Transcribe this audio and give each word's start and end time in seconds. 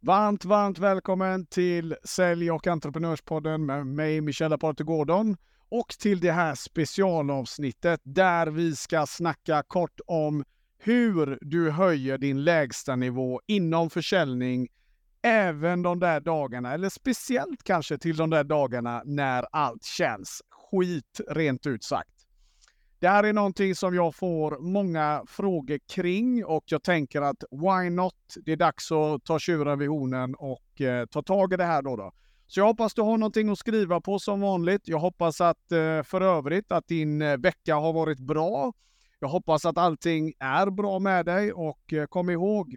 Varmt, 0.00 0.44
varmt 0.44 0.78
välkommen 0.78 1.46
till 1.46 1.96
Sälj 2.04 2.50
och 2.50 2.66
entreprenörspodden 2.66 3.66
med 3.66 3.86
mig, 3.86 4.20
Michelle 4.20 4.54
Aparte 4.54 4.84
Gordon. 4.84 5.36
Och 5.68 5.88
till 5.88 6.20
det 6.20 6.32
här 6.32 6.54
specialavsnittet 6.54 8.00
där 8.04 8.46
vi 8.46 8.76
ska 8.76 9.06
snacka 9.06 9.62
kort 9.62 10.00
om 10.06 10.44
hur 10.78 11.38
du 11.40 11.70
höjer 11.70 12.18
din 12.18 12.44
lägsta 12.44 12.96
nivå 12.96 13.40
inom 13.46 13.90
försäljning 13.90 14.68
även 15.22 15.82
de 15.82 16.00
där 16.00 16.20
dagarna, 16.20 16.74
eller 16.74 16.88
speciellt 16.88 17.62
kanske 17.62 17.98
till 17.98 18.16
de 18.16 18.30
där 18.30 18.44
dagarna 18.44 19.02
när 19.04 19.46
allt 19.52 19.84
känns 19.84 20.42
skit, 20.50 21.20
rent 21.28 21.66
ut 21.66 21.84
sagt. 21.84 22.17
Det 23.00 23.08
här 23.08 23.24
är 23.24 23.32
någonting 23.32 23.74
som 23.74 23.94
jag 23.94 24.14
får 24.14 24.58
många 24.60 25.22
frågor 25.26 25.78
kring 25.88 26.44
och 26.44 26.64
jag 26.66 26.82
tänker 26.82 27.22
att 27.22 27.44
why 27.50 27.90
not? 27.90 28.14
Det 28.44 28.52
är 28.52 28.56
dags 28.56 28.92
att 28.92 29.24
ta 29.24 29.38
tjuren 29.38 29.78
vid 29.78 29.88
hornen 29.88 30.34
och 30.34 30.80
eh, 30.80 31.06
ta 31.06 31.22
tag 31.22 31.52
i 31.52 31.56
det 31.56 31.64
här 31.64 31.82
då, 31.82 31.96
då. 31.96 32.12
Så 32.46 32.60
jag 32.60 32.66
hoppas 32.66 32.94
du 32.94 33.02
har 33.02 33.18
någonting 33.18 33.48
att 33.48 33.58
skriva 33.58 34.00
på 34.00 34.18
som 34.18 34.40
vanligt. 34.40 34.88
Jag 34.88 34.98
hoppas 34.98 35.40
att 35.40 35.72
eh, 35.72 36.02
för 36.02 36.20
övrigt 36.20 36.72
att 36.72 36.88
din 36.88 37.22
eh, 37.22 37.36
vecka 37.36 37.74
har 37.74 37.92
varit 37.92 38.18
bra. 38.18 38.72
Jag 39.20 39.28
hoppas 39.28 39.64
att 39.64 39.78
allting 39.78 40.32
är 40.38 40.70
bra 40.70 40.98
med 40.98 41.26
dig 41.26 41.52
och 41.52 41.92
eh, 41.92 42.06
kom 42.06 42.30
ihåg, 42.30 42.76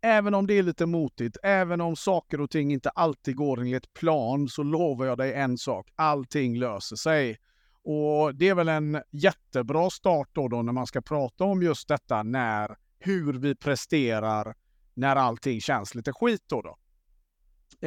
även 0.00 0.34
om 0.34 0.46
det 0.46 0.54
är 0.54 0.62
lite 0.62 0.86
motigt, 0.86 1.36
även 1.42 1.80
om 1.80 1.96
saker 1.96 2.40
och 2.40 2.50
ting 2.50 2.72
inte 2.72 2.90
alltid 2.90 3.36
går 3.36 3.60
enligt 3.60 3.94
plan, 3.94 4.48
så 4.48 4.62
lovar 4.62 5.06
jag 5.06 5.18
dig 5.18 5.34
en 5.34 5.58
sak. 5.58 5.88
Allting 5.96 6.58
löser 6.58 6.96
sig. 6.96 7.36
Och 7.84 8.34
det 8.34 8.48
är 8.48 8.54
väl 8.54 8.68
en 8.68 9.02
jättebra 9.10 9.90
start 9.90 10.28
då, 10.32 10.48
då 10.48 10.62
när 10.62 10.72
man 10.72 10.86
ska 10.86 11.00
prata 11.00 11.44
om 11.44 11.62
just 11.62 11.88
detta 11.88 12.22
när, 12.22 12.76
hur 12.98 13.32
vi 13.32 13.54
presterar 13.54 14.54
när 14.94 15.16
allting 15.16 15.60
känns 15.60 15.94
lite 15.94 16.12
skit 16.12 16.42
då. 16.46 16.62
då. 16.62 16.76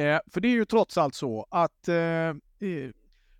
Eh, 0.02 0.20
för 0.32 0.40
det 0.40 0.48
är 0.48 0.52
ju 0.52 0.64
trots 0.64 0.98
allt 0.98 1.14
så 1.14 1.46
att 1.50 1.88
eh, 1.88 2.34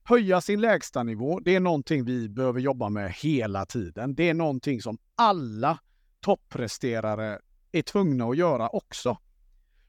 höja 0.04 0.40
sin 0.40 0.60
lägsta 0.60 1.02
nivå, 1.02 1.40
det 1.40 1.54
är 1.54 1.60
någonting 1.60 2.04
vi 2.04 2.28
behöver 2.28 2.60
jobba 2.60 2.88
med 2.88 3.12
hela 3.12 3.66
tiden. 3.66 4.14
Det 4.14 4.28
är 4.28 4.34
någonting 4.34 4.82
som 4.82 4.98
alla 5.14 5.78
toppresterare 6.20 7.40
är 7.72 7.82
tvungna 7.82 8.24
att 8.24 8.36
göra 8.36 8.68
också. 8.68 9.18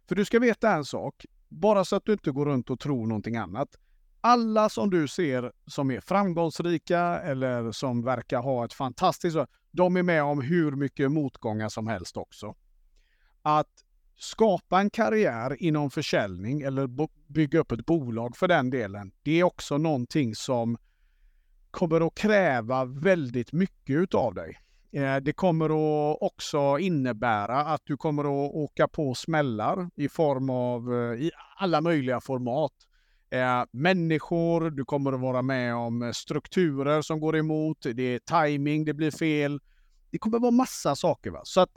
För 0.08 0.16
du 0.16 0.25
ska 0.25 0.39
veta 0.39 0.72
en 0.72 0.86
sak, 0.86 1.25
bara 1.47 1.86
så 1.86 1.95
att 1.95 2.05
du 2.05 2.14
inte 2.14 2.31
går 2.31 2.45
runt 2.45 2.70
och 2.70 2.80
tror 2.80 3.08
någonting 3.08 3.38
annat 3.38 3.77
alla 4.22 4.70
som 4.70 4.90
du 4.90 5.08
ser 5.08 5.52
som 5.68 5.92
är 5.92 6.00
framgångsrika 6.00 7.00
eller 7.02 7.72
som 7.72 8.04
verkar 8.04 8.42
ha 8.42 8.66
ett 8.66 8.73
fantastiskt... 8.73 9.38
De 9.72 9.98
är 9.98 10.04
med 10.04 10.23
om 10.23 10.42
hur 10.42 10.72
mycket 10.72 11.12
motgångar 11.12 11.70
som 11.70 11.88
helst 11.88 12.18
också. 12.18 12.56
Att 13.42 13.84
skapa 14.18 14.80
en 14.80 14.90
karriär 14.90 15.64
inom 15.64 15.90
försäljning 15.90 16.62
eller 16.62 16.90
bygga 17.34 17.60
upp 17.60 17.72
ett 17.72 17.86
bolag 17.86 18.38
för 18.38 18.48
den 18.48 18.70
delen, 18.70 19.12
det 19.23 19.40
är 19.40 19.44
också 19.44 19.78
någonting 19.78 20.36
som 20.36 20.78
kommer 21.72 22.08
att 22.08 22.16
kräva 22.16 22.86
väldigt 22.86 23.54
mycket 23.54 23.95
utav 23.95 24.34
dig. 24.34 24.60
Eh, 24.92 25.16
det 25.16 25.34
kommer 25.34 25.66
att 25.66 26.18
också 26.22 26.78
innebära 26.80 27.60
att 27.60 27.82
du 27.86 27.98
kommer 27.98 28.23
att 28.23 28.54
åka 28.54 28.88
på 28.88 29.14
smällar 29.14 29.90
i 29.95 30.10
form 30.10 30.50
av 30.50 30.94
eh, 30.94 31.22
i 31.22 31.32
alla 31.58 31.82
möjliga 31.82 32.22
format 32.22 32.73
eh, 33.30 33.64
människor, 33.72 34.70
du 34.70 34.86
kommer 34.86 35.14
att 35.14 35.20
vara 35.20 35.42
med 35.42 35.75
om 35.75 36.02
eh, 36.02 36.11
strukturer 36.11 37.02
som 37.02 37.20
går 37.20 37.38
emot, 37.38 37.78
det 37.94 38.03
är 38.03 38.20
timing, 38.20 38.86
det 38.86 38.94
blir 38.94 39.11
fel. 39.11 39.59
Det 40.11 40.17
kommer 40.17 40.38
att 40.38 40.42
vara 40.42 40.52
massa 40.52 40.95
saker. 40.95 41.31
Va? 41.31 41.42
Så 41.44 41.61
att 41.61 41.72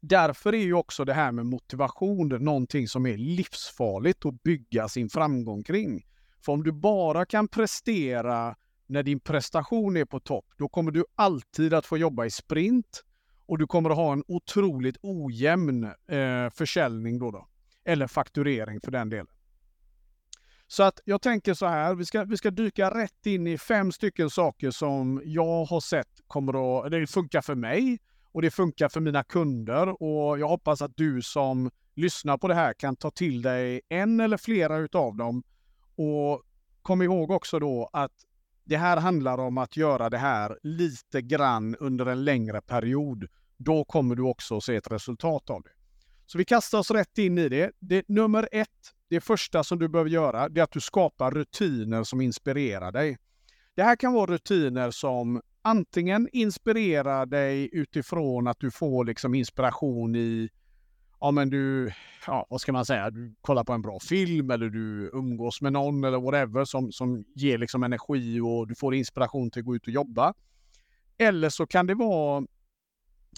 därför 0.00 0.54
är 0.54 0.62
ju 0.62 0.74
också 0.74 1.04
det 1.04 1.14
här 1.14 1.32
med 1.32 1.46
motivation 1.46 2.28
någonting 2.28 2.88
som 2.88 3.06
är 3.06 3.16
livsfarligt 3.16 4.26
att 4.26 4.42
bygga 4.42 4.88
sin 4.88 5.08
framgång 5.08 5.62
kring. 5.62 6.06
För 6.44 6.52
om 6.52 6.62
du 6.62 6.72
bara 6.72 7.26
kan 7.26 7.48
prestera 7.48 8.56
när 8.86 9.02
din 9.02 9.20
prestation 9.20 9.96
är 9.96 10.04
på 10.04 10.20
topp, 10.20 10.46
då 10.58 10.68
kommer 10.68 10.90
du 10.90 11.04
alltid 11.14 11.74
att 11.74 11.86
få 11.86 11.98
jobba 11.98 12.24
i 12.24 12.30
sprint 12.30 13.04
och 13.46 13.58
du 13.58 13.66
kommer 13.66 13.90
att 13.90 13.96
ha 13.96 14.12
en 14.12 14.24
otroligt 14.28 14.96
ojämn 15.02 15.84
eh, 15.84 16.50
försäljning 16.54 17.18
då, 17.18 17.30
då. 17.30 17.48
Eller 17.84 18.06
fakturering 18.06 18.80
för 18.80 18.90
den 18.90 19.08
delen. 19.08 19.26
Så 20.72 20.82
att 20.82 21.00
jag 21.04 21.22
tänker 21.22 21.54
så 21.54 21.66
här, 21.66 21.94
vi 21.94 22.04
ska, 22.04 22.24
vi 22.24 22.36
ska 22.36 22.50
dyka 22.50 22.90
rätt 22.90 23.26
in 23.26 23.46
i 23.46 23.58
fem 23.58 23.92
stycken 23.92 24.30
saker 24.30 24.70
som 24.70 25.22
jag 25.24 25.64
har 25.64 25.80
sett 25.80 26.08
kommer 26.26 26.84
att, 26.86 26.90
det 26.90 27.06
funkar 27.06 27.40
för 27.40 27.54
mig 27.54 27.98
och 28.32 28.42
det 28.42 28.50
funkar 28.50 28.88
för 28.88 29.00
mina 29.00 29.24
kunder 29.24 30.02
och 30.02 30.38
jag 30.38 30.48
hoppas 30.48 30.82
att 30.82 30.96
du 30.96 31.22
som 31.22 31.70
lyssnar 31.94 32.38
på 32.38 32.48
det 32.48 32.54
här 32.54 32.72
kan 32.72 32.96
ta 32.96 33.10
till 33.10 33.42
dig 33.42 33.80
en 33.88 34.20
eller 34.20 34.36
flera 34.36 34.76
utav 34.76 35.16
dem. 35.16 35.42
Och 35.96 36.42
kom 36.82 37.02
ihåg 37.02 37.30
också 37.30 37.58
då 37.58 37.90
att 37.92 38.14
det 38.64 38.76
här 38.76 38.96
handlar 38.96 39.38
om 39.38 39.58
att 39.58 39.76
göra 39.76 40.10
det 40.10 40.18
här 40.18 40.58
lite 40.62 41.22
grann 41.22 41.76
under 41.76 42.06
en 42.06 42.24
längre 42.24 42.60
period. 42.60 43.26
Då 43.56 43.84
kommer 43.84 44.14
du 44.14 44.22
också 44.22 44.60
se 44.60 44.76
ett 44.76 44.90
resultat 44.90 45.50
av 45.50 45.62
det. 45.62 45.70
Så 46.26 46.38
vi 46.38 46.44
kastar 46.44 46.78
oss 46.78 46.90
rätt 46.90 47.18
in 47.18 47.38
i 47.38 47.48
det. 47.48 47.70
det 47.78 48.08
nummer 48.08 48.48
ett, 48.52 48.94
det 49.10 49.20
första 49.20 49.64
som 49.64 49.78
du 49.78 49.88
behöver 49.88 50.10
göra, 50.10 50.42
är 50.42 50.62
att 50.62 50.72
du 50.72 50.80
skapar 50.80 51.30
rutiner 51.30 52.04
som 52.04 52.20
inspirerar 52.20 52.92
dig. 52.92 53.18
Det 53.74 53.82
här 53.82 53.96
kan 53.96 54.12
vara 54.12 54.32
rutiner 54.32 54.90
som 54.90 55.40
antingen 55.62 56.28
inspirerar 56.32 57.26
dig 57.26 57.70
utifrån 57.72 58.46
att 58.46 58.60
du 58.60 58.70
får 58.70 59.04
liksom 59.04 59.34
inspiration 59.34 60.16
i 60.16 60.48
ja 61.20 61.30
men 61.30 61.50
du, 61.50 61.92
ja 62.26 62.46
vad 62.50 62.60
ska 62.60 62.72
man 62.72 62.86
säga, 62.86 63.10
du 63.10 63.34
kollar 63.40 63.64
på 63.64 63.72
en 63.72 63.82
bra 63.82 64.00
film 64.00 64.50
eller 64.50 64.68
du 64.68 65.10
umgås 65.14 65.60
med 65.60 65.72
någon 65.72 66.04
eller 66.04 66.20
whatever 66.20 66.64
som, 66.64 66.92
som 66.92 67.24
ger 67.34 67.58
liksom 67.58 67.82
energi 67.82 68.40
och 68.40 68.68
du 68.68 68.74
får 68.74 68.94
inspiration 68.94 69.50
till 69.50 69.60
att 69.60 69.66
gå 69.66 69.76
ut 69.76 69.86
och 69.86 69.92
jobba. 69.92 70.34
Eller 71.18 71.48
så 71.48 71.66
kan 71.66 71.86
det 71.86 71.94
vara 71.94 72.46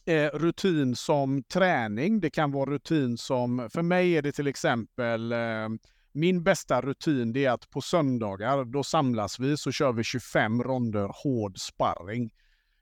eh, 0.05 0.31
rutin 0.33 0.97
som 0.97 1.43
träning. 1.43 2.21
Det 2.21 2.31
kan 2.31 2.53
vara 2.53 2.71
rutin 2.71 3.19
som, 3.19 3.69
för 3.73 3.83
mig 3.83 4.17
är 4.17 4.23
det 4.23 4.33
till 4.33 4.47
exempel 4.47 5.33
eh, 5.33 5.69
min 6.13 6.43
bästa 6.43 6.81
rutin 6.81 7.33
det 7.33 7.45
är 7.45 7.51
att 7.51 7.71
på 7.71 7.81
söndagar 7.81 8.65
då 8.65 8.85
samlas 8.85 9.39
vi 9.39 9.57
så 9.57 9.73
kör 9.73 9.93
vi 9.93 10.05
25 10.05 10.62
ronder 10.62 11.11
hård 11.25 11.59
sparring. 11.59 12.33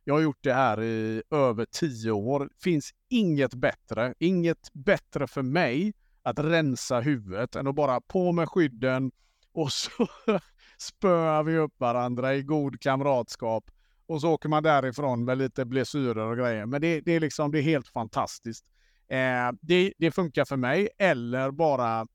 Jag 0.05 0.15
har 0.15 0.21
gjort 0.21 0.45
det 0.45 0.53
här 0.53 0.83
i 0.83 1.23
över 1.31 1.65
10 1.65 2.11
år. 2.11 2.51
Finns 2.63 2.91
inget 3.09 3.55
bättre, 3.55 4.15
inget 4.19 4.73
bättre 4.73 5.27
för 5.27 5.43
mig 5.43 5.93
att 6.23 6.39
rensa 6.39 7.01
huvudet 7.01 7.57
än 7.57 7.67
att 7.67 7.75
bara 7.75 8.01
på 8.01 8.33
med 8.33 8.49
skydden 8.49 9.11
och 9.53 9.73
så 9.73 9.91
spöar 10.79 11.43
vi 11.43 11.57
upp 11.57 11.75
varandra 11.81 12.35
i 12.35 12.43
god 12.43 12.81
kamratskap 12.81 13.71
och 14.11 14.21
så 14.21 14.31
åker 14.31 14.49
man 14.49 14.63
därifrån 14.63 15.25
med 15.25 15.39
lite 15.39 15.65
blessyrer 15.65 16.27
och 16.27 16.37
grejer. 16.37 16.67
Men 16.67 16.81
det, 16.81 17.01
det, 17.01 17.13
är, 17.13 17.21
liksom, 17.21 17.53
det 17.53 17.59
är 17.59 17.63
helt 17.63 17.89
fantastiskt. 17.89 18.65
Eh, 19.09 19.53
det, 19.61 19.93
det, 19.99 20.11
funkar 20.11 20.45
för 20.45 20.57
mig. 20.57 20.89
Eller 20.99 21.51
bara 21.51 22.07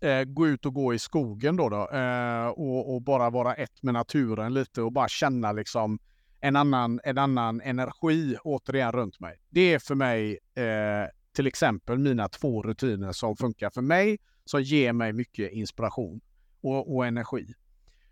eh, 0.00 0.24
gå 0.24 0.48
ut 0.48 0.66
och 0.66 0.74
gå 0.74 0.94
i 0.94 0.98
skogen 0.98 1.56
då, 1.56 1.68
då 1.68 1.88
eh, 1.90 2.46
och, 2.46 2.94
och, 2.94 3.02
bara 3.02 3.30
vara 3.30 3.54
ett 3.54 3.82
med 3.82 3.94
naturen 3.94 4.54
lite 4.54 4.82
och 4.82 4.92
bara 4.92 5.08
känna 5.08 5.52
liksom 5.52 5.98
en 6.40 6.56
annan, 6.56 7.00
en 7.04 7.18
annan 7.18 7.60
energi 7.60 8.36
återigen 8.44 8.92
runt 8.92 9.20
mig. 9.20 9.36
Det 9.48 9.74
är 9.74 9.78
för 9.78 9.94
mig 9.94 10.38
eh, 10.54 11.10
till 11.32 11.46
exempel 11.46 11.98
mina 11.98 12.28
två 12.28 12.62
rutiner 12.62 13.12
som 13.12 13.36
funkar 13.36 13.70
för 13.70 13.82
mig, 13.82 14.18
som 14.44 14.62
ger 14.62 14.92
mig 14.92 15.12
mycket 15.12 15.52
inspiration 15.52 16.20
och, 16.60 16.96
och 16.96 17.06
energi. 17.06 17.54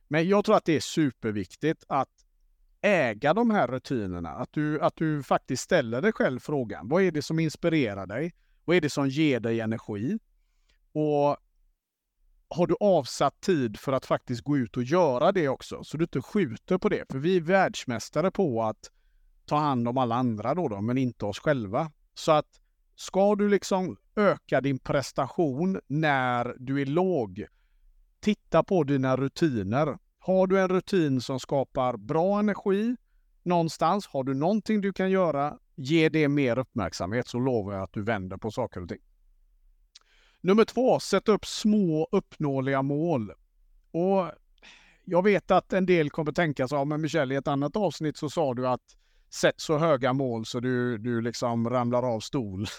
Men 0.08 0.28
jag 0.28 0.44
tror 0.44 0.56
att 0.56 0.64
det 0.64 0.76
är 0.76 0.80
superviktigt 0.80 1.84
att 1.88 2.21
äga 2.82 3.34
de 3.34 3.50
här 3.50 3.68
rutinerna. 3.68 4.30
Att 4.30 4.52
du, 4.52 4.80
att 4.80 4.96
du 4.96 5.22
faktiskt 5.22 5.62
ställer 5.62 6.02
dig 6.02 6.12
själv 6.12 6.40
frågan. 6.40 6.88
Vad 6.88 7.02
är 7.02 7.10
det 7.10 7.22
som 7.22 7.38
inspirerar 7.38 8.06
dig? 8.06 8.34
Vad 8.64 8.76
är 8.76 8.80
det 8.80 8.90
som 8.90 9.08
ger 9.08 9.40
dig 9.40 9.60
energi? 9.60 10.18
Och 10.92 11.36
har 12.48 12.66
du 12.66 12.74
avsatt 12.80 13.40
tid 13.40 13.78
för 13.78 13.92
att 13.92 14.06
faktiskt 14.06 14.42
gå 14.42 14.58
ut 14.58 14.76
och 14.76 14.82
göra 14.82 15.32
det 15.32 15.48
också? 15.48 15.84
Så 15.84 15.96
du 15.96 16.04
inte 16.04 16.22
skjuter 16.22 16.78
på 16.78 16.88
det. 16.88 17.04
För 17.10 17.18
vi 17.18 17.36
är 17.36 17.40
världsmästare 17.40 18.30
på 18.30 18.62
att 18.62 18.90
ta 19.46 19.56
hand 19.56 19.88
om 19.88 19.98
alla 19.98 20.14
andra 20.14 20.54
då, 20.54 20.68
då 20.68 20.80
men 20.80 20.98
inte 20.98 21.24
oss 21.24 21.38
själva. 21.38 21.90
Så 22.14 22.32
att 22.32 22.60
ska 22.94 23.34
du 23.34 23.48
liksom 23.48 23.96
öka 24.16 24.60
din 24.60 24.78
prestation 24.78 25.80
när 25.86 26.56
du 26.58 26.82
är 26.82 26.86
låg, 26.86 27.46
titta 28.20 28.62
på 28.62 28.84
dina 28.84 29.16
rutiner. 29.16 29.98
Har 30.24 30.46
du 30.46 30.60
en 30.60 30.68
rutin 30.68 31.20
som 31.20 31.40
skapar 31.40 31.96
bra 31.96 32.38
energi 32.38 32.96
någonstans, 33.42 34.06
har 34.06 34.24
du 34.24 34.34
någonting 34.34 34.80
du 34.80 34.92
kan 34.92 35.10
göra, 35.10 35.58
ge 35.74 36.08
det 36.08 36.28
mer 36.28 36.58
uppmärksamhet 36.58 37.28
så 37.28 37.38
lovar 37.38 37.72
jag 37.72 37.82
att 37.82 37.92
du 37.92 38.02
vänder 38.02 38.36
på 38.36 38.50
saker 38.50 38.82
och 38.82 38.88
ting. 38.88 39.00
Nummer 40.40 40.64
två, 40.64 41.00
sätt 41.00 41.28
upp 41.28 41.46
små 41.46 42.08
uppnåeliga 42.10 42.82
mål. 42.82 43.32
Och 43.90 44.30
jag 45.04 45.22
vet 45.24 45.50
att 45.50 45.72
en 45.72 45.86
del 45.86 46.10
kommer 46.10 46.32
tänka 46.32 46.68
så, 46.68 46.74
ja 46.74 46.84
men 46.84 47.00
Michelle, 47.00 47.34
i 47.34 47.36
ett 47.36 47.48
annat 47.48 47.76
avsnitt 47.76 48.16
så 48.16 48.30
sa 48.30 48.54
du 48.54 48.68
att 48.68 48.96
sätt 49.30 49.60
så 49.60 49.78
höga 49.78 50.12
mål 50.12 50.46
så 50.46 50.60
du, 50.60 50.98
du 50.98 51.20
liksom 51.20 51.70
ramlar 51.70 52.14
av 52.14 52.20
stol. 52.20 52.66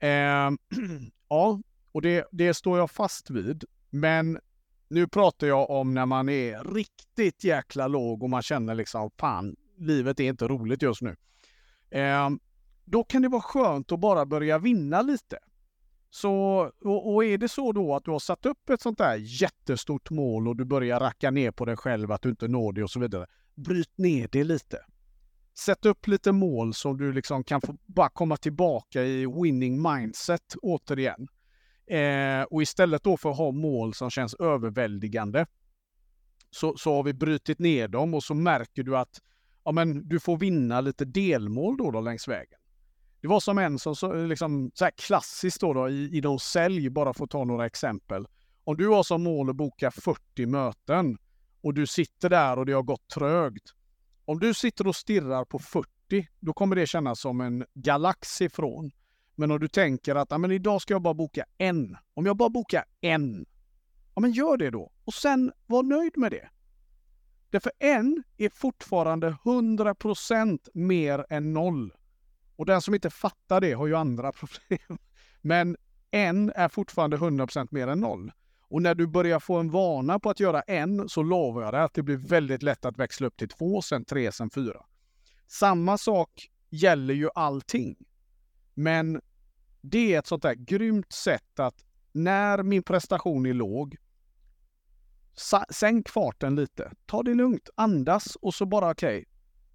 Eh, 0.00 0.50
ja, 1.28 1.60
och 1.92 2.02
det, 2.02 2.28
det 2.32 2.54
står 2.54 2.78
jag 2.78 2.90
fast 2.90 3.30
vid. 3.30 3.64
Men 3.90 4.38
nu 4.88 5.08
pratar 5.08 5.46
jag 5.46 5.70
om 5.70 5.94
när 5.94 6.06
man 6.06 6.28
är 6.28 6.74
riktigt 6.74 7.44
jäkla 7.44 7.88
låg 7.88 8.22
och 8.22 8.30
man 8.30 8.42
känner 8.42 8.74
liksom 8.74 9.10
fan, 9.18 9.56
livet 9.78 10.20
är 10.20 10.24
inte 10.24 10.48
roligt 10.48 10.82
just 10.82 11.02
nu. 11.02 11.16
Eh, 11.90 12.30
då 12.84 13.04
kan 13.04 13.22
det 13.22 13.28
vara 13.28 13.42
skönt 13.42 13.92
att 13.92 14.00
bara 14.00 14.26
börja 14.26 14.58
vinna 14.58 15.02
lite. 15.02 15.38
Så, 16.10 16.32
och, 16.84 17.14
och, 17.14 17.24
är 17.24 17.38
det 17.38 17.48
så 17.48 17.72
då 17.72 17.94
att 17.94 18.04
du 18.04 18.10
har 18.10 18.18
satt 18.18 18.46
upp 18.46 18.70
ett 18.70 18.80
sånt 18.80 18.98
där 18.98 19.16
jättestort 19.16 20.10
mål 20.10 20.48
och 20.48 20.56
du 20.56 20.64
börjar 20.64 21.00
racka 21.00 21.30
ner 21.30 21.50
på 21.50 21.64
dig 21.64 21.76
själv 21.76 22.12
att 22.12 22.22
du 22.22 22.28
inte 22.28 22.48
når 22.48 22.72
det 22.72 22.82
och 22.82 22.90
så 22.90 23.00
vidare. 23.00 23.26
Bryt 23.54 23.98
ner 23.98 24.28
det 24.32 24.44
lite. 24.44 24.78
Sätt 25.58 25.86
upp 25.86 26.06
lite 26.06 26.32
mål 26.32 26.74
som 26.74 26.96
du 26.96 27.12
liksom 27.12 27.44
kan 27.44 27.60
få 27.60 27.76
bara 27.86 28.08
komma 28.08 28.36
tillbaka 28.36 29.02
i 29.02 29.26
winning 29.26 29.82
mindset 29.82 30.54
återigen. 30.62 31.28
Eh, 31.90 32.42
och 32.42 32.62
istället 32.62 33.02
då 33.02 33.16
för 33.16 33.30
att 33.30 33.36
ha 33.36 33.52
mål 33.52 33.94
som 33.94 34.10
känns 34.10 34.34
överväldigande 34.34 35.46
så, 36.50 36.76
så 36.76 36.94
har 36.94 37.02
vi 37.02 37.12
brutit 37.12 37.58
ner 37.58 37.88
dem 37.88 38.14
och 38.14 38.24
så 38.24 38.34
märker 38.34 38.82
du 38.82 38.96
att 38.96 39.20
ja, 39.64 39.72
men 39.72 40.08
du 40.08 40.20
får 40.20 40.36
vinna 40.36 40.80
lite 40.80 41.04
delmål 41.04 41.76
då, 41.76 41.90
då 41.90 42.00
längs 42.00 42.28
vägen. 42.28 42.58
Det 43.20 43.28
var 43.28 43.40
som 43.40 43.58
en 43.58 43.78
som 43.78 43.96
så, 43.96 44.12
liksom, 44.12 44.70
så 44.74 44.84
här 44.84 44.92
klassiskt 44.96 45.60
då, 45.60 45.72
då 45.72 45.88
i, 45.88 46.16
i 46.16 46.20
de 46.20 46.38
sälj, 46.38 46.90
bara 46.90 47.14
för 47.14 47.24
att 47.24 47.30
ta 47.30 47.44
några 47.44 47.66
exempel. 47.66 48.26
Om 48.64 48.76
du 48.76 48.88
har 48.88 49.02
som 49.02 49.22
mål 49.22 49.50
att 49.50 49.56
boka 49.56 49.90
40 49.90 50.46
möten 50.46 51.18
och 51.60 51.74
du 51.74 51.86
sitter 51.86 52.28
där 52.28 52.58
och 52.58 52.66
det 52.66 52.72
har 52.72 52.82
gått 52.82 53.08
trögt. 53.08 53.74
Om 54.24 54.40
du 54.40 54.54
sitter 54.54 54.86
och 54.86 54.96
stirrar 54.96 55.44
på 55.44 55.58
40, 55.58 55.88
då 56.40 56.52
kommer 56.52 56.76
det 56.76 56.86
kännas 56.86 57.20
som 57.20 57.40
en 57.40 57.64
galax 57.74 58.40
ifrån. 58.40 58.90
Men 59.38 59.50
om 59.50 59.60
du 59.60 59.68
tänker 59.68 60.14
att 60.14 60.32
ah, 60.32 60.38
men 60.38 60.52
idag 60.52 60.82
ska 60.82 60.94
jag 60.94 61.02
bara 61.02 61.14
boka 61.14 61.44
en. 61.58 61.96
Om 62.14 62.26
jag 62.26 62.36
bara 62.36 62.48
bokar 62.48 62.84
en, 63.00 63.46
ja 64.14 64.20
men 64.20 64.32
gör 64.32 64.56
det 64.56 64.70
då. 64.70 64.92
Och 65.04 65.14
sen 65.14 65.52
var 65.66 65.82
nöjd 65.82 66.16
med 66.16 66.32
det. 66.32 66.48
Därför 67.50 67.72
en 67.78 68.22
är 68.36 68.48
fortfarande 68.48 69.36
100% 69.44 70.68
mer 70.74 71.26
än 71.30 71.52
noll. 71.52 71.92
Och 72.56 72.66
den 72.66 72.82
som 72.82 72.94
inte 72.94 73.10
fattar 73.10 73.60
det 73.60 73.72
har 73.72 73.86
ju 73.86 73.96
andra 73.96 74.32
problem. 74.38 74.98
Men 75.40 75.76
en 76.10 76.52
är 76.54 76.68
fortfarande 76.68 77.16
100% 77.16 77.68
mer 77.70 77.88
än 77.88 78.00
noll. 78.00 78.32
Och 78.62 78.82
när 78.82 78.94
du 78.94 79.06
börjar 79.06 79.40
få 79.40 79.56
en 79.56 79.70
vana 79.70 80.18
på 80.18 80.30
att 80.30 80.40
göra 80.40 80.60
en 80.60 81.08
så 81.08 81.22
lovar 81.22 81.62
jag 81.62 81.74
dig 81.74 81.80
att 81.82 81.94
det 81.94 82.02
blir 82.02 82.16
väldigt 82.16 82.62
lätt 82.62 82.84
att 82.84 82.98
växla 82.98 83.26
upp 83.26 83.36
till 83.36 83.48
två, 83.48 83.82
sen 83.82 84.04
tre, 84.04 84.32
sen 84.32 84.50
fyra. 84.50 84.84
Samma 85.46 85.98
sak 85.98 86.50
gäller 86.70 87.14
ju 87.14 87.28
allting. 87.34 88.07
Men 88.78 89.20
det 89.80 90.14
är 90.14 90.18
ett 90.18 90.26
sånt 90.26 90.42
där 90.42 90.54
grymt 90.54 91.12
sätt 91.12 91.60
att 91.60 91.84
när 92.12 92.62
min 92.62 92.82
prestation 92.82 93.46
är 93.46 93.54
låg, 93.54 93.96
sänk 95.70 96.08
farten 96.08 96.56
lite. 96.56 96.92
Ta 97.06 97.22
det 97.22 97.34
lugnt, 97.34 97.68
andas 97.74 98.36
och 98.36 98.54
så 98.54 98.66
bara 98.66 98.90
okej, 98.90 99.24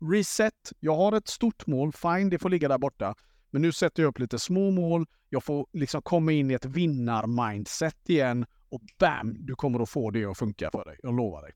okay, 0.01 0.17
reset. 0.17 0.71
Jag 0.79 0.95
har 0.95 1.11
ett 1.11 1.27
stort 1.27 1.67
mål, 1.67 1.91
fine, 1.94 2.29
det 2.29 2.39
får 2.39 2.50
ligga 2.50 2.67
där 2.67 2.77
borta. 2.77 3.15
Men 3.50 3.61
nu 3.61 3.71
sätter 3.71 4.03
jag 4.03 4.09
upp 4.09 4.19
lite 4.19 4.39
små 4.39 4.71
mål. 4.71 5.05
Jag 5.29 5.44
får 5.44 5.67
liksom 5.73 6.01
komma 6.01 6.31
in 6.31 6.51
i 6.51 6.53
ett 6.53 6.65
vinnar-mindset 6.65 8.09
igen 8.09 8.45
och 8.69 8.81
bam, 9.00 9.45
du 9.45 9.55
kommer 9.55 9.79
att 9.79 9.89
få 9.89 10.11
det 10.11 10.25
att 10.25 10.38
funka 10.38 10.69
för 10.71 10.85
dig. 10.85 11.00
Jag 11.03 11.15
lovar 11.15 11.41
dig. 11.41 11.51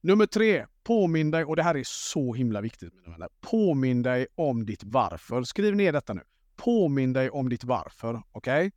Nummer 0.00 0.26
tre, 0.26 0.66
påminn 0.86 1.30
dig, 1.30 1.44
och 1.44 1.56
det 1.56 1.62
här 1.62 1.76
är 1.76 1.82
så 1.86 2.34
himla 2.34 2.60
viktigt 2.60 2.94
mina 2.94 3.10
vänner. 3.10 3.28
Påminn 3.40 4.02
dig 4.02 4.26
om 4.34 4.66
ditt 4.66 4.84
varför. 4.84 5.42
Skriv 5.42 5.76
ner 5.76 5.92
detta 5.92 6.14
nu. 6.14 6.22
Påminn 6.56 7.12
dig 7.12 7.30
om 7.30 7.48
ditt 7.48 7.64
varför. 7.64 8.22
Okej? 8.32 8.66
Okay? 8.66 8.70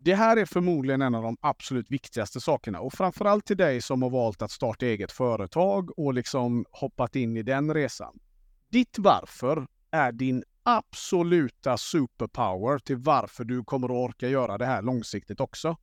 Det 0.00 0.14
här 0.14 0.36
är 0.36 0.44
förmodligen 0.44 1.02
en 1.02 1.14
av 1.14 1.22
de 1.22 1.36
absolut 1.40 1.90
viktigaste 1.90 2.40
sakerna 2.40 2.80
och 2.80 2.92
framförallt 2.92 3.46
till 3.46 3.56
dig 3.56 3.82
som 3.82 4.02
har 4.02 4.10
valt 4.10 4.42
att 4.42 4.50
starta 4.50 4.86
eget 4.86 5.12
företag 5.12 5.98
och 5.98 6.14
liksom 6.14 6.64
hoppat 6.70 7.16
in 7.16 7.36
i 7.36 7.42
den 7.42 7.74
resan. 7.74 8.18
Ditt 8.70 8.98
varför 8.98 9.66
är 9.90 10.12
din 10.12 10.44
absoluta 10.62 11.76
superpower 11.76 12.78
till 12.78 12.96
varför 12.96 13.44
du 13.44 13.64
kommer 13.64 13.86
att 13.86 14.10
orka 14.10 14.28
göra 14.28 14.58
det 14.58 14.66
här 14.66 14.82
långsiktigt 14.82 15.40
också. 15.40 15.76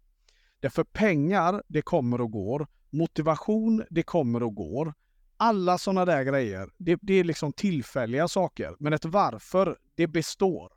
Därför 0.60 0.84
pengar, 0.84 1.64
det 1.68 1.82
kommer 1.82 2.22
och 2.22 2.32
går. 2.32 2.68
Motivation, 2.92 3.84
det 3.90 4.04
kommer 4.04 4.44
och 4.44 4.56
går. 4.56 4.94
Alla 5.38 5.78
sådana 5.78 6.06
där 6.06 6.24
grejer, 6.24 6.70
det, 6.78 7.00
det 7.02 7.14
är 7.14 7.24
liksom 7.24 7.54
tillfälliga 7.54 8.28
saker. 8.28 8.76
Men 8.80 8.94
ett 8.94 9.06
varför, 9.06 9.78
det 9.96 10.08
består. 10.08 10.74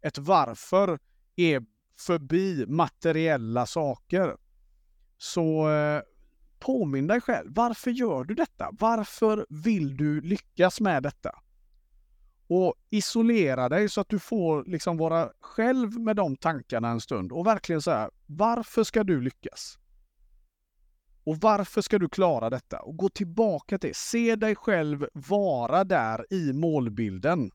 Ett 0.00 0.18
varför 0.18 0.98
är 1.36 1.64
förbi 1.98 2.66
materiella 2.66 3.66
saker. 3.66 4.36
Så 5.18 5.70
eh, 5.70 6.02
påminn 6.58 7.06
dig 7.06 7.20
själv. 7.20 7.52
Varför 7.54 7.90
gör 7.90 8.24
du 8.24 8.34
detta? 8.34 8.70
Varför 8.72 9.46
vill 9.48 9.96
du 9.96 10.20
lyckas 10.20 10.80
med 10.80 11.02
detta? 11.02 11.42
Och 12.46 12.74
isolera 12.90 13.68
dig 13.68 13.88
så 13.88 14.00
att 14.00 14.08
du 14.08 14.18
får 14.18 14.64
liksom 14.64 14.96
vara 14.96 15.30
själv 15.40 16.00
med 16.00 16.16
de 16.16 16.36
tankarna 16.36 16.88
en 16.88 17.00
stund 17.00 17.32
och 17.32 17.46
verkligen 17.46 17.82
säga 17.82 18.10
varför 18.26 18.84
ska 18.84 19.04
du 19.04 19.20
lyckas? 19.20 19.78
Och 21.24 21.36
varför 21.36 21.80
ska 21.80 21.98
du 21.98 22.08
klara 22.08 22.50
detta? 22.50 22.80
Och 22.80 22.96
gå 22.96 23.08
tillbaka 23.08 23.78
till, 23.78 23.94
se 23.94 24.36
dig 24.36 24.54
själv 24.54 25.06
vara 25.12 25.84
där 25.84 26.26
i 26.30 26.52
målbilden. 26.52 27.50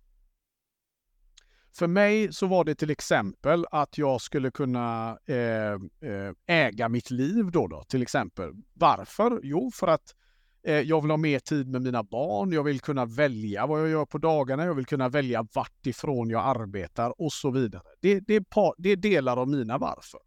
För 1.78 1.88
mig 1.88 2.34
så 2.34 2.48
var 2.48 2.64
det 2.64 2.76
till 2.76 2.90
exempel 2.90 3.66
att 3.72 3.98
jag 3.98 4.22
skulle 4.22 4.52
kunna 4.52 5.18
eh, 5.26 5.74
eh, 6.12 6.34
äga 6.48 6.90
mitt 6.90 7.12
liv 7.12 7.52
då, 7.52 7.68
då, 7.68 7.84
till 7.84 8.02
exempel. 8.02 8.52
Varför? 8.74 9.40
Jo, 9.44 9.72
för 9.74 9.88
att 9.88 10.16
eh, 10.64 10.80
jag 10.80 11.02
vill 11.02 11.12
ha 11.12 11.18
mer 11.18 11.40
tid 11.40 11.68
med 11.68 11.82
mina 11.82 12.04
barn. 12.04 12.52
Jag 12.52 12.64
vill 12.64 12.82
kunna 12.82 13.06
välja 13.06 13.66
vad 13.68 13.82
jag 13.82 13.90
gör 13.90 14.06
på 14.06 14.18
dagarna. 14.18 14.66
Jag 14.66 14.74
vill 14.74 14.86
kunna 14.86 15.10
välja 15.10 15.48
vart 15.54 15.86
ifrån 15.86 16.30
jag 16.30 16.46
arbetar 16.46 17.22
och 17.22 17.34
så 17.34 17.52
vidare. 17.52 17.82
Det, 18.02 18.20
det, 18.20 18.36
är, 18.36 18.42
par, 18.42 18.74
det 18.78 18.90
är 18.90 18.96
delar 18.96 19.38
av 19.38 19.48
mina 19.48 19.78
varför. 19.78 20.20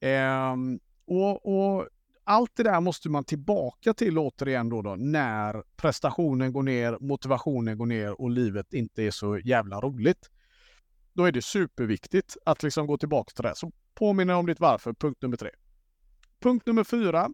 Eh, 0.00 0.56
och, 1.06 1.46
och, 1.46 1.88
allt 2.26 2.56
det 2.56 2.62
där 2.62 2.80
måste 2.80 3.08
man 3.08 3.24
tillbaka 3.24 3.94
till 3.94 4.18
återigen 4.18 4.68
då, 4.68 4.82
då 4.82 4.94
när 4.96 5.62
prestationen 5.76 6.52
går 6.52 6.62
ner, 6.62 6.98
motivationen 7.00 7.78
går 7.78 7.86
ner 7.86 8.20
och 8.20 8.30
livet 8.30 8.72
inte 8.72 9.02
är 9.02 9.10
så 9.10 9.38
jävla 9.38 9.80
roligt 9.80 10.30
då 11.16 11.24
är 11.24 11.32
det 11.32 11.42
superviktigt 11.42 12.36
att 12.44 12.62
liksom 12.62 12.86
gå 12.86 12.98
tillbaka 12.98 13.32
till 13.34 13.42
det. 13.42 13.56
Så 13.56 13.72
påminner 13.94 14.34
om 14.34 14.46
ditt 14.46 14.60
varför, 14.60 14.92
punkt 14.92 15.22
nummer 15.22 15.36
tre. 15.36 15.50
Punkt 16.40 16.66
nummer 16.66 16.84
fyra. 16.84 17.30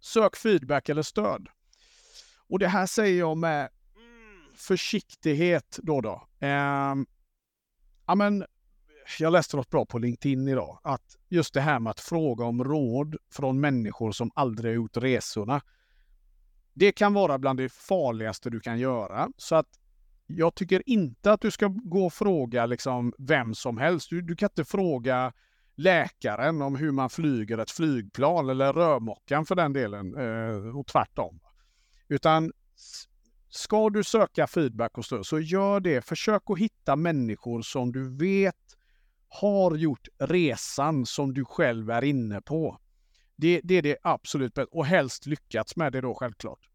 Sök 0.00 0.36
feedback 0.36 0.88
eller 0.88 1.02
stöd. 1.02 1.48
Och 2.48 2.58
det 2.58 2.68
här 2.68 2.86
säger 2.86 3.18
jag 3.18 3.36
med 3.36 3.68
försiktighet 4.54 5.78
då 5.82 6.00
då. 6.00 6.28
Eh, 6.38 6.94
ja, 8.06 8.14
men, 8.16 8.44
jag 9.18 9.32
läste 9.32 9.56
något 9.56 9.70
bra 9.70 9.86
på 9.86 9.98
LinkedIn 9.98 10.48
idag. 10.48 10.80
Att 10.82 11.16
just 11.28 11.54
det 11.54 11.60
här 11.60 11.80
med 11.80 11.90
att 11.90 12.00
fråga 12.00 12.44
om 12.44 12.64
råd 12.64 13.16
från 13.32 13.60
människor 13.60 14.12
som 14.12 14.30
aldrig 14.34 14.70
har 14.70 14.76
gjort 14.76 14.96
resorna. 14.96 15.60
Det 16.74 16.92
kan 16.92 17.14
vara 17.14 17.38
bland 17.38 17.58
det 17.58 17.72
farligaste 17.72 18.50
du 18.50 18.60
kan 18.60 18.78
göra. 18.78 19.28
Så 19.36 19.54
att 19.54 19.68
jag 20.26 20.54
tycker 20.54 20.82
inte 20.86 21.32
att 21.32 21.40
du 21.40 21.50
ska 21.50 21.66
gå 21.66 22.06
och 22.06 22.12
fråga 22.12 22.66
liksom 22.66 23.12
vem 23.18 23.54
som 23.54 23.78
helst. 23.78 24.10
Du, 24.10 24.22
du 24.22 24.36
kan 24.36 24.48
inte 24.48 24.64
fråga 24.64 25.32
läkaren 25.76 26.62
om 26.62 26.76
hur 26.76 26.92
man 26.92 27.10
flyger 27.10 27.58
ett 27.58 27.70
flygplan 27.70 28.48
eller 28.48 28.72
rörmokaren 28.72 29.46
för 29.46 29.54
den 29.54 29.72
delen 29.72 30.14
eh, 30.16 30.78
och 30.78 30.86
tvärtom. 30.86 31.40
Utan 32.08 32.52
ska 33.48 33.90
du 33.90 34.04
söka 34.04 34.46
feedback 34.46 34.98
och 34.98 35.04
stöd 35.04 35.26
så 35.26 35.40
gör 35.40 35.80
det. 35.80 36.04
Försök 36.04 36.42
att 36.46 36.58
hitta 36.58 36.96
människor 36.96 37.62
som 37.62 37.92
du 37.92 38.16
vet 38.16 38.77
har 39.28 39.76
gjort 39.76 40.08
resan 40.18 41.06
som 41.06 41.34
du 41.34 41.44
själv 41.44 41.90
är 41.90 42.04
inne 42.04 42.40
på. 42.40 42.78
Det, 43.36 43.60
det 43.64 43.74
är 43.74 43.82
det 43.82 43.96
absolut 44.02 44.54
bästa 44.54 44.76
och 44.76 44.86
helst 44.86 45.26
lyckats 45.26 45.76
med 45.76 45.92
det 45.92 46.00
då 46.00 46.14
självklart. 46.14 46.68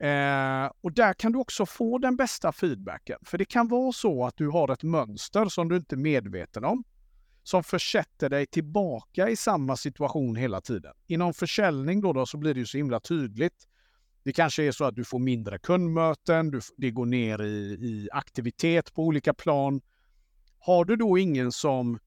Eh, 0.00 0.72
och 0.80 0.92
där 0.92 1.14
kan 1.14 1.32
du 1.32 1.38
också 1.38 1.66
få 1.66 1.98
den 1.98 2.16
bästa 2.16 2.52
feedbacken. 2.52 3.18
För 3.22 3.38
det 3.38 3.44
kan 3.44 3.68
vara 3.68 3.92
så 3.92 4.26
att 4.26 4.36
du 4.36 4.48
har 4.48 4.72
ett 4.72 4.82
mönster 4.82 5.46
som 5.46 5.68
du 5.68 5.76
inte 5.76 5.94
är 5.94 5.96
medveten 5.96 6.64
om. 6.64 6.84
Som 7.42 7.64
försätter 7.64 8.28
dig 8.28 8.46
tillbaka 8.46 9.28
i 9.28 9.36
samma 9.36 9.76
situation 9.76 10.36
hela 10.36 10.60
tiden. 10.60 10.92
Inom 11.06 11.34
försäljning 11.34 12.00
då, 12.00 12.12
då 12.12 12.26
så 12.26 12.38
blir 12.38 12.54
det 12.54 12.60
ju 12.60 12.66
så 12.66 12.76
himla 12.76 13.00
tydligt. 13.00 13.66
Det 14.22 14.32
kanske 14.32 14.62
är 14.64 14.72
så 14.72 14.84
att 14.84 14.96
du 14.96 15.04
får 15.04 15.18
mindre 15.18 15.58
kundmöten, 15.58 16.50
du, 16.50 16.60
det 16.76 16.90
går 16.90 17.06
ner 17.06 17.42
i, 17.42 17.72
i 17.72 18.08
aktivitet 18.12 18.94
på 18.94 19.02
olika 19.02 19.34
plan. 19.34 19.80
Har 20.60 20.84
du 20.84 20.96
då 20.96 21.18
ingen 21.18 21.52
som 21.52 21.98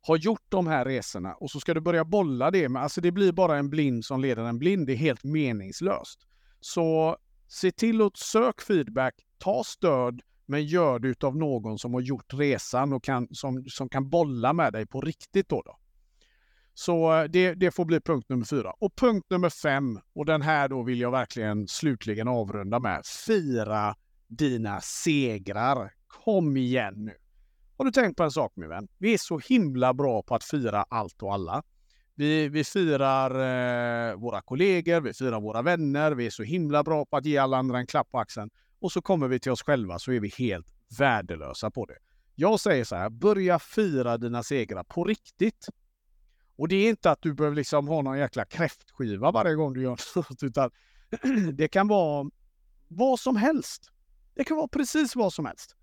har 0.00 0.16
gjort 0.16 0.44
de 0.48 0.66
här 0.66 0.84
resorna 0.84 1.34
och 1.34 1.50
så 1.50 1.60
ska 1.60 1.74
du 1.74 1.80
börja 1.80 2.04
bolla 2.04 2.50
det 2.50 2.68
med, 2.68 2.82
alltså 2.82 3.00
det 3.00 3.12
blir 3.12 3.32
bara 3.32 3.56
en 3.56 3.70
blind 3.70 4.04
som 4.04 4.20
leder 4.20 4.44
en 4.44 4.58
blind, 4.58 4.86
det 4.86 4.92
är 4.92 4.96
helt 4.96 5.24
meningslöst. 5.24 6.26
Så 6.60 7.16
se 7.48 7.70
till 7.70 8.02
att 8.02 8.16
sök 8.16 8.60
feedback, 8.60 9.14
ta 9.38 9.64
stöd, 9.64 10.20
Men 10.46 10.66
gör 10.66 10.98
det 10.98 11.24
av 11.24 11.36
någon 11.36 11.78
som 11.78 11.94
har 11.94 12.00
gjort 12.00 12.34
resan 12.34 12.92
och 12.92 13.04
kan, 13.04 13.28
som, 13.30 13.64
som 13.64 13.88
kan 13.88 14.10
bolla 14.10 14.52
med 14.52 14.72
dig 14.72 14.86
på 14.86 15.00
riktigt. 15.00 15.48
Då, 15.48 15.62
då. 15.62 15.78
Så 16.74 17.20
eh, 17.20 17.24
det, 17.24 17.54
det 17.54 17.70
får 17.70 17.84
bli 17.84 18.00
punkt 18.00 18.28
nummer 18.28 18.44
fyra. 18.44 18.72
Och 18.78 18.96
punkt 18.96 19.26
nummer 19.30 19.50
fem, 19.50 20.00
och 20.14 20.26
den 20.26 20.42
här 20.42 20.68
då 20.68 20.82
vill 20.82 21.00
jag 21.00 21.10
verkligen 21.10 21.68
slutligen 21.68 22.28
avrunda 22.28 22.80
med. 22.80 23.06
Fira 23.26 23.94
dina 24.28 24.80
segrar. 24.80 25.92
Kom 26.06 26.56
igen 26.56 26.94
nu! 26.96 27.23
Har 27.76 27.84
du 27.84 27.90
tänkt 27.90 28.16
på 28.16 28.22
en 28.22 28.30
sak 28.30 28.52
min 28.56 28.68
vän? 28.68 28.88
Vi 28.98 29.14
är 29.14 29.18
så 29.18 29.38
himla 29.38 29.94
bra 29.94 30.22
på 30.22 30.34
att 30.34 30.44
fira 30.44 30.84
allt 30.88 31.22
och 31.22 31.34
alla. 31.34 31.62
Vi, 32.14 32.48
vi 32.48 32.64
firar 32.64 33.30
eh, 34.10 34.16
våra 34.16 34.40
kollegor, 34.40 35.00
vi 35.00 35.14
firar 35.14 35.40
våra 35.40 35.62
vänner, 35.62 36.12
vi 36.12 36.26
är 36.26 36.30
så 36.30 36.42
himla 36.42 36.84
bra 36.84 37.06
på 37.06 37.16
att 37.16 37.24
ge 37.24 37.38
alla 37.38 37.56
andra 37.56 37.78
en 37.78 37.86
klapp 37.86 38.10
på 38.10 38.18
axeln. 38.18 38.50
Och 38.80 38.92
så 38.92 39.02
kommer 39.02 39.28
vi 39.28 39.40
till 39.40 39.52
oss 39.52 39.62
själva 39.62 39.98
så 39.98 40.12
är 40.12 40.20
vi 40.20 40.28
helt 40.38 40.66
värdelösa 40.98 41.70
på 41.70 41.86
det. 41.86 41.96
Jag 42.34 42.60
säger 42.60 42.84
så 42.84 42.96
här, 42.96 43.10
börja 43.10 43.58
fira 43.58 44.18
dina 44.18 44.42
segrar 44.42 44.84
på 44.84 45.04
riktigt. 45.04 45.68
Och 46.56 46.68
det 46.68 46.76
är 46.76 46.88
inte 46.88 47.10
att 47.10 47.22
du 47.22 47.34
behöver 47.34 47.56
liksom 47.56 47.88
ha 47.88 48.02
någon 48.02 48.18
jäkla 48.18 48.44
kräftskiva 48.44 49.30
varje 49.30 49.54
gång 49.54 49.72
du 49.72 49.82
gör 49.82 49.90
något, 50.16 50.42
utan 50.42 50.70
det 51.52 51.68
kan 51.68 51.88
vara 51.88 52.30
vad 52.88 53.20
som 53.20 53.36
helst. 53.36 53.90
Det 54.34 54.44
kan 54.44 54.56
vara 54.56 54.68
precis 54.68 55.16
vad 55.16 55.32
som 55.32 55.46
helst. 55.46 55.76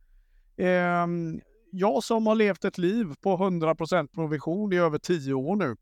Ehm, 0.57 1.41
jag 1.71 2.03
som 2.03 2.27
har 2.27 2.35
levt 2.35 2.65
ett 2.65 2.77
liv 2.77 3.13
på 3.21 3.37
100% 3.37 4.07
provision 4.07 4.73
i 4.73 4.77
över 4.77 4.97
10 4.97 5.33
år 5.33 5.55
nu, 5.55 5.75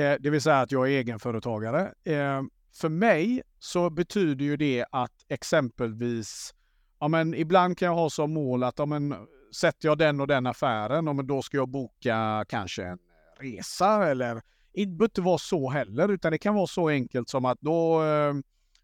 eh, 0.00 0.16
det 0.20 0.30
vill 0.30 0.40
säga 0.40 0.60
att 0.60 0.72
jag 0.72 0.86
är 0.86 0.90
egenföretagare. 0.90 1.94
Eh, 2.04 2.42
för 2.74 2.88
mig 2.88 3.42
så 3.58 3.90
betyder 3.90 4.44
ju 4.44 4.56
det 4.56 4.84
att 4.90 5.24
exempelvis, 5.28 6.54
ja 7.00 7.08
men 7.08 7.34
ibland 7.34 7.78
kan 7.78 7.86
jag 7.86 7.94
ha 7.94 8.10
som 8.10 8.32
mål 8.32 8.62
att 8.62 8.78
ja 8.78 8.86
men, 8.86 9.14
sätter 9.54 9.88
jag 9.88 9.98
den 9.98 10.20
och 10.20 10.26
den 10.26 10.46
affären, 10.46 11.06
ja 11.06 11.12
men 11.12 11.26
då 11.26 11.42
ska 11.42 11.56
jag 11.56 11.68
boka 11.68 12.44
kanske 12.48 12.84
en 12.84 12.98
resa 13.38 14.10
eller 14.10 14.42
det 14.74 14.86
behöver 14.86 15.04
inte 15.04 15.20
vara 15.20 15.38
så 15.38 15.70
heller, 15.70 16.08
utan 16.08 16.32
det 16.32 16.38
kan 16.38 16.54
vara 16.54 16.66
så 16.66 16.88
enkelt 16.88 17.28
som 17.28 17.44
att 17.44 17.60
då, 17.60 18.04
eh, 18.04 18.34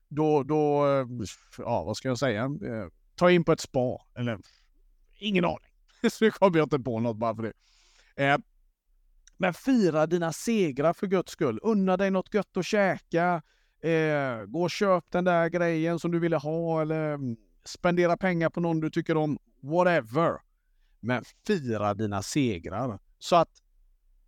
då, 0.09 0.43
då, 0.43 0.87
eh, 0.87 1.07
ja 1.59 1.85
vad 1.85 1.97
ska 1.97 2.09
jag 2.09 2.19
säga, 2.19 2.43
eh, 2.45 2.87
ta 3.14 3.31
in 3.31 3.45
på 3.45 3.52
ett 3.52 3.61
spa 3.61 4.07
eller 4.14 4.38
ingen 5.21 5.45
aning. 5.45 5.71
Så 6.11 6.25
nu 6.25 6.31
kommer 6.31 6.59
jag 6.59 6.67
inte 6.67 6.79
på 6.79 7.00
något 7.00 7.17
bara 7.17 7.35
för 7.35 7.43
det. 7.43 7.53
Eh, 8.25 8.39
men 9.37 9.55
fira 9.55 10.07
dina 10.07 10.33
segrar 10.33 10.93
för 10.93 11.07
guds 11.07 11.33
skull. 11.33 11.61
Unna 11.62 11.97
dig 11.97 12.11
något 12.11 12.35
gött 12.35 12.57
att 12.57 12.67
käka. 12.67 13.43
Eh, 13.81 14.45
gå 14.47 14.62
och 14.62 14.71
köp 14.71 15.05
den 15.11 15.25
där 15.25 15.49
grejen 15.49 15.99
som 15.99 16.11
du 16.11 16.19
ville 16.19 16.37
ha 16.37 16.83
eller 16.83 17.15
mm, 17.15 17.37
spendera 17.65 18.17
pengar 18.17 18.50
på 18.50 18.61
någon 18.61 18.81
du 18.81 18.91
tycker 18.91 19.17
om. 19.17 19.39
Whatever. 19.61 20.39
Men 21.00 21.25
fira 21.47 21.95
dina 21.95 22.23
segrar 22.23 22.99
så 23.19 23.37
att 23.37 23.62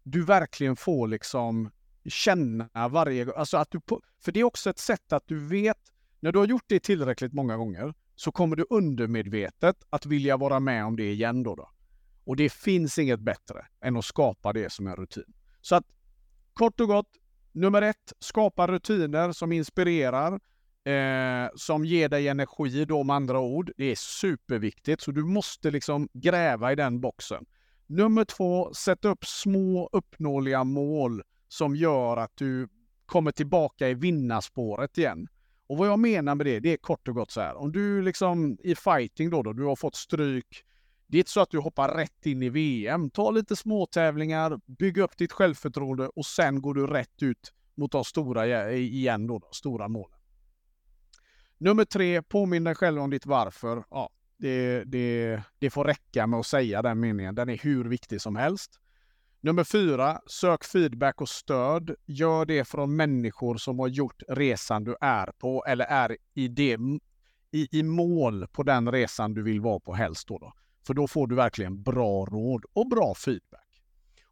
du 0.03 0.25
verkligen 0.25 0.77
får 0.77 1.09
liksom 1.09 1.71
känna 2.05 2.89
varje 2.89 3.33
alltså 3.33 3.57
att 3.57 3.71
du 3.71 3.81
För 4.21 4.33
det 4.33 4.41
är 4.41 4.45
också 4.45 4.71
ett 4.71 4.79
sätt 4.79 5.13
att 5.13 5.23
du 5.27 5.47
vet, 5.47 5.79
när 6.21 6.33
du 6.33 6.39
har 6.39 6.47
gjort 6.47 6.65
det 6.67 6.81
tillräckligt 6.81 7.33
många 7.33 7.57
gånger, 7.57 7.95
så 8.15 8.33
kommer 8.33 8.57
du 8.57 8.67
undermedvetet 8.71 9.77
att 9.91 10.07
vilja 10.07 10.37
vara 10.37 10.61
med 10.61 10.85
om 10.85 10.97
det 10.97 11.13
igen 11.13 11.43
då. 11.43 11.55
då. 11.55 11.71
Och 12.25 12.37
det 12.37 12.53
finns 12.53 12.99
inget 12.99 13.21
bättre 13.21 13.67
än 13.81 13.97
att 13.97 14.05
skapa 14.05 14.53
det 14.53 14.73
som 14.73 14.87
en 14.87 14.97
rutin. 14.97 15.35
Så 15.61 15.75
att 15.75 15.85
kort 16.53 16.81
och 16.81 16.89
gott, 16.89 17.09
nummer 17.53 17.83
ett, 17.83 18.13
skapa 18.19 18.67
rutiner 18.67 19.33
som 19.33 19.53
inspirerar, 19.53 20.41
eh, 20.85 21.51
som 21.55 21.85
ger 21.85 22.09
dig 22.09 22.29
energi 22.29 22.85
då 22.85 23.03
med 23.03 23.17
andra 23.17 23.41
ord. 23.41 23.73
Det 23.77 23.85
är 23.85 23.97
superviktigt, 23.97 25.03
så 25.03 25.11
du 25.11 25.25
måste 25.25 25.71
liksom 25.71 26.09
gräva 26.13 26.73
i 26.73 26.75
den 26.75 27.01
boxen. 27.01 27.47
Nummer 27.87 28.25
två, 28.25 28.75
sätt 28.75 29.05
upp 29.05 29.25
små 29.25 29.89
uppnåeliga 29.93 30.65
mål 30.65 31.23
som 31.49 31.77
gör 31.77 32.17
att 32.17 32.37
du 32.37 32.69
kommer 33.07 33.33
tillbaka 33.33 33.89
i 33.89 33.95
vinnarspåret 33.95 34.99
igen. 34.99 35.29
Och 35.73 35.79
vad 35.79 35.89
jag 35.89 35.99
menar 35.99 36.35
med 36.35 36.47
det, 36.47 36.61
det 36.61 36.73
är 36.73 36.77
kort 36.77 37.09
och 37.09 37.15
gott 37.15 37.31
så 37.31 37.41
här. 37.41 37.55
Om 37.55 37.73
du 37.73 38.03
liksom 38.03 38.59
i 38.63 38.75
fighting 38.75 39.31
då, 39.31 39.43
då 39.43 39.53
du 39.53 39.65
har 39.65 39.77
fått 39.77 39.95
stryk. 39.95 40.65
Det 41.07 41.17
är 41.17 41.19
inte 41.19 41.31
så 41.31 41.41
att 41.41 41.51
du 41.51 41.59
hoppar 41.59 41.89
rätt 41.89 42.27
in 42.27 42.43
i 42.43 42.49
VM. 42.49 43.11
Ta 43.11 43.31
lite 43.31 43.57
småtävlingar, 43.57 44.61
bygg 44.67 44.99
upp 44.99 45.17
ditt 45.17 45.33
självförtroende 45.33 46.09
och 46.09 46.27
sen 46.27 46.63
går 46.63 46.75
du 46.75 46.87
rätt 46.87 47.23
ut 47.23 47.53
mot 47.75 47.93
de 47.93 48.05
stora 48.05 48.73
igen 48.73 49.27
då, 49.27 49.39
de 49.39 49.53
stora 49.53 49.89
målen. 49.89 50.19
Nummer 51.59 51.85
tre, 51.85 52.23
påminn 52.23 52.65
dig 52.65 52.75
själv 52.75 53.01
om 53.01 53.11
ditt 53.11 53.27
varför. 53.27 53.85
Ja, 53.91 54.11
det, 54.37 54.85
det, 54.85 55.43
det 55.59 55.71
får 55.71 55.85
räcka 55.85 56.27
med 56.27 56.41
att 56.41 56.47
säga 56.47 56.83
den 56.83 57.01
meningen. 57.01 57.35
Den 57.35 57.49
är 57.49 57.59
hur 57.59 57.85
viktig 57.85 58.21
som 58.21 58.37
helst. 58.37 58.81
Nummer 59.45 59.65
fyra, 59.65 60.21
sök 60.27 60.65
feedback 60.65 61.21
och 61.21 61.29
stöd. 61.29 61.95
Gör 62.07 62.45
det 62.45 62.65
från 62.65 62.97
människor 62.97 63.57
som 63.57 63.79
har 63.79 63.89
gjort 63.89 64.23
resan 64.29 64.85
du 64.85 64.97
är 65.01 65.27
på 65.27 65.65
eller 65.65 65.85
är 65.85 66.17
i, 66.35 66.49
det, 66.49 66.79
i, 67.51 67.79
i 67.79 67.83
mål 67.83 68.47
på 68.49 68.63
den 68.63 68.93
resan 68.93 69.35
du 69.35 69.43
vill 69.43 69.61
vara 69.61 69.81
på 69.81 69.95
helst. 69.95 70.29
Då, 70.29 70.39
då 70.39 70.53
För 70.87 70.95
då 70.95 71.09
får 71.09 71.27
du 71.27 71.35
verkligen 71.35 71.83
bra 71.83 72.25
råd 72.25 72.65
och 72.73 72.89
bra 72.89 73.15
feedback. 73.15 73.83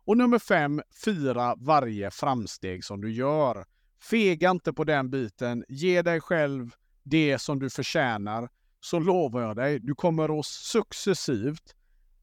Och 0.05 0.17
nummer 0.17 0.39
fem, 0.39 0.83
fira 1.05 1.55
varje 1.59 2.11
framsteg 2.11 2.85
som 2.85 3.01
du 3.01 3.13
gör. 3.13 3.65
Fega 4.11 4.51
inte 4.51 4.73
på 4.73 4.85
den 4.85 5.11
biten. 5.11 5.65
Ge 5.69 6.03
dig 6.03 6.21
själv 6.21 6.75
det 7.03 7.39
som 7.39 7.59
du 7.59 7.71
förtjänar. 7.71 8.49
Så 8.81 8.99
lovar 8.99 9.43
jag 9.43 9.57
dig, 9.57 9.79
du 9.81 9.95
kommer 9.95 10.39
att 10.39 10.47
successivt 10.47 11.75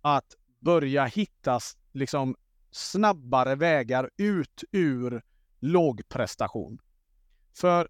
att 0.02 0.36
börja 0.60 1.06
hitta 1.06 1.60
liksom 1.94 2.36
snabbare 2.78 3.56
vägar 3.56 4.10
ut 4.18 4.64
ur 4.72 5.22
lågprestation. 5.60 6.80
För 7.58 7.88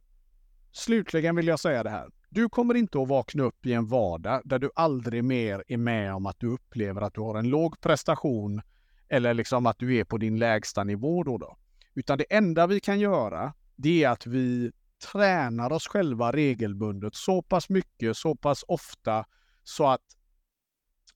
slutligen 0.72 1.36
vill 1.36 1.48
jag 1.48 1.60
säga 1.60 1.84
det 1.84 1.89
här. 1.89 2.10
Du 2.29 2.50
kommer 2.50 2.75
inte 2.75 3.01
att 3.01 3.08
vakna 3.08 3.44
upp 3.44 3.65
i 3.65 3.74
en 3.74 3.88
vardag 3.88 4.41
där 4.46 4.60
du 4.60 4.70
aldrig 4.75 5.24
mer 5.24 5.63
är 5.67 5.77
med 5.77 6.13
om 6.13 6.25
att 6.25 6.39
du 6.39 6.48
upplever 6.48 7.01
att 7.01 7.13
du 7.13 7.22
har 7.22 7.36
en 7.36 7.50
låg 7.50 7.82
prestation 7.82 8.62
eller 9.10 9.34
liksom 9.34 9.65
att 9.65 9.79
du 9.79 9.98
är 9.98 10.03
på 10.03 10.17
din 10.17 10.39
lägsta 10.39 10.84
nivå 10.84 11.24
då. 11.24 11.38
då. 11.38 11.58
Utan 11.94 12.17
det 12.17 12.34
enda 12.34 12.67
vi 12.67 12.79
kan 12.79 13.00
göra, 13.00 13.53
det 13.75 14.03
är 14.03 14.10
att 14.10 14.27
vi 14.27 14.72
tränar 15.12 15.72
oss 15.72 15.88
själva 15.88 16.32
regelbundet 16.32 17.15
så 17.15 17.41
pass 17.41 17.70
mycket, 17.70 18.17
så 18.17 18.36
pass 18.36 18.63
ofta 18.67 19.25
så 19.63 19.88
att 19.88 20.01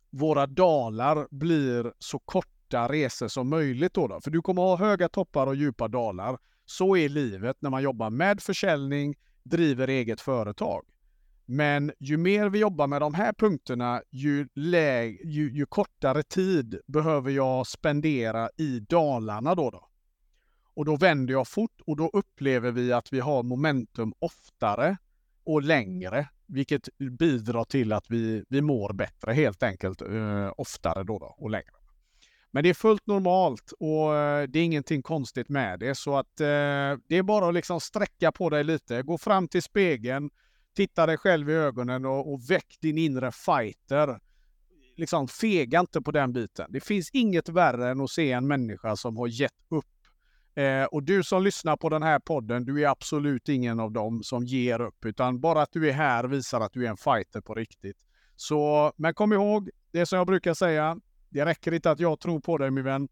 våra 0.09 0.47
dalar 0.47 1.27
blir 1.31 1.93
så 1.99 2.19
korta 2.19 2.60
korta 2.71 2.93
resor 2.93 3.27
som 3.27 3.49
möjligt. 3.49 3.93
Då, 3.93 4.07
då 4.07 4.21
För 4.21 4.31
du 4.31 4.41
kommer 4.41 4.61
ha 4.61 4.77
höga 4.77 5.09
toppar 5.09 5.47
och 5.47 5.55
djupa 5.55 5.87
dalar. 5.87 6.37
Så 6.65 6.97
är 6.97 7.09
livet 7.09 7.57
när 7.59 7.69
man 7.69 7.83
jobbar 7.83 8.09
med 8.09 8.41
försäljning, 8.41 9.15
driver 9.43 9.87
eget 9.87 10.21
företag. 10.21 10.85
Men 11.45 11.91
ju 11.99 12.17
mer 12.17 12.49
vi 12.49 12.59
jobbar 12.59 12.87
med 12.87 13.01
de 13.01 13.13
här 13.13 13.33
punkterna, 13.33 14.01
ju, 14.11 14.47
läg, 14.55 15.21
ju, 15.25 15.51
ju 15.51 15.65
kortare 15.65 16.23
tid 16.23 16.79
behöver 16.87 17.31
jag 17.31 17.67
spendera 17.67 18.49
i 18.57 18.79
dalarna 18.79 19.55
då, 19.55 19.69
då. 19.69 19.87
Och 20.75 20.85
då 20.85 20.95
vänder 20.95 21.33
jag 21.33 21.47
fort 21.47 21.81
och 21.85 21.97
då 21.97 22.09
upplever 22.13 22.71
vi 22.71 22.93
att 22.93 23.13
vi 23.13 23.19
har 23.19 23.43
momentum 23.43 24.13
oftare 24.19 24.97
och 25.43 25.61
längre, 25.61 26.29
vilket 26.47 26.89
bidrar 26.97 27.63
till 27.63 27.93
att 27.93 28.05
vi, 28.09 28.43
vi 28.49 28.61
mår 28.61 28.93
bättre 28.93 29.33
helt 29.33 29.63
enkelt 29.63 30.01
eh, 30.01 30.51
oftare 30.57 31.03
då, 31.03 31.19
då 31.19 31.35
och 31.37 31.49
längre. 31.49 31.80
Men 32.51 32.63
det 32.63 32.69
är 32.69 32.73
fullt 32.73 33.07
normalt 33.07 33.73
och 33.79 34.15
eh, 34.15 34.47
det 34.47 34.59
är 34.59 34.63
ingenting 34.63 35.01
konstigt 35.01 35.49
med 35.49 35.79
det. 35.79 35.95
Så 35.95 36.17
att 36.17 36.39
eh, 36.39 36.45
det 37.07 37.17
är 37.17 37.23
bara 37.23 37.47
att 37.47 37.53
liksom 37.53 37.79
sträcka 37.79 38.31
på 38.31 38.49
dig 38.49 38.63
lite. 38.63 39.01
Gå 39.01 39.17
fram 39.17 39.47
till 39.47 39.61
spegeln, 39.61 40.29
titta 40.75 41.05
dig 41.05 41.17
själv 41.17 41.49
i 41.49 41.53
ögonen 41.53 42.05
och, 42.05 42.33
och 42.33 42.49
väck 42.49 42.77
din 42.81 42.97
inre 42.97 43.31
fighter. 43.31 44.19
Liksom 44.97 45.27
fega 45.27 45.79
inte 45.79 46.01
på 46.01 46.11
den 46.11 46.33
biten. 46.33 46.67
Det 46.69 46.79
finns 46.79 47.09
inget 47.13 47.49
värre 47.49 47.89
än 47.89 48.01
att 48.01 48.09
se 48.09 48.31
en 48.31 48.47
människa 48.47 48.95
som 48.95 49.17
har 49.17 49.27
gett 49.27 49.51
upp. 49.69 49.85
Eh, 50.55 50.83
och 50.83 51.03
du 51.03 51.23
som 51.23 51.43
lyssnar 51.43 51.77
på 51.77 51.89
den 51.89 52.03
här 52.03 52.19
podden, 52.19 52.65
du 52.65 52.83
är 52.83 52.87
absolut 52.87 53.49
ingen 53.49 53.79
av 53.79 53.91
dem 53.91 54.23
som 54.23 54.45
ger 54.45 54.81
upp, 54.81 55.05
utan 55.05 55.39
bara 55.41 55.61
att 55.61 55.71
du 55.71 55.89
är 55.89 55.93
här 55.93 56.23
visar 56.23 56.61
att 56.61 56.73
du 56.73 56.85
är 56.85 56.89
en 56.89 56.97
fighter 56.97 57.41
på 57.41 57.53
riktigt. 57.53 57.97
Så, 58.35 58.91
men 58.95 59.13
kom 59.13 59.33
ihåg, 59.33 59.69
det 59.91 60.05
som 60.05 60.17
jag 60.17 60.27
brukar 60.27 60.53
säga, 60.53 60.97
det 61.31 61.45
räcker 61.45 61.71
inte 61.71 61.91
att 61.91 61.99
jag 61.99 62.19
tror 62.19 62.39
på 62.39 62.57
dig 62.57 62.71
min 62.71 62.83
vän. 62.83 63.07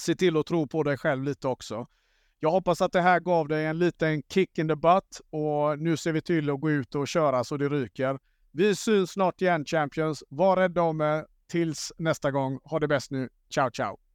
Se 0.00 0.14
till 0.14 0.36
att 0.36 0.46
tro 0.46 0.66
på 0.66 0.82
dig 0.82 0.96
själv 0.96 1.24
lite 1.24 1.48
också. 1.48 1.86
Jag 2.40 2.50
hoppas 2.50 2.82
att 2.82 2.92
det 2.92 3.00
här 3.00 3.20
gav 3.20 3.48
dig 3.48 3.66
en 3.66 3.78
liten 3.78 4.22
kick 4.22 4.58
in 4.58 4.68
the 4.68 4.76
butt 4.76 5.20
och 5.30 5.78
nu 5.78 5.96
ser 5.96 6.12
vi 6.12 6.20
till 6.22 6.50
att 6.50 6.60
gå 6.60 6.70
ut 6.70 6.94
och 6.94 7.08
köra 7.08 7.44
så 7.44 7.56
det 7.56 7.68
ryker. 7.68 8.18
Vi 8.50 8.76
syns 8.76 9.10
snart 9.10 9.42
igen 9.42 9.64
Champions. 9.64 10.24
Var 10.28 10.56
rädda 10.56 10.82
om 10.82 11.00
er. 11.00 11.26
Tills 11.46 11.92
nästa 11.98 12.30
gång. 12.30 12.60
Ha 12.64 12.78
det 12.78 12.88
bäst 12.88 13.10
nu. 13.10 13.28
Ciao 13.54 13.70
ciao! 13.70 14.07